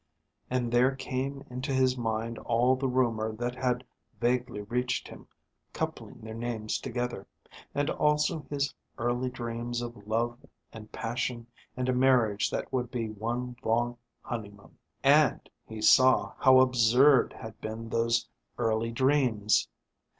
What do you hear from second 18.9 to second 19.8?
dreams.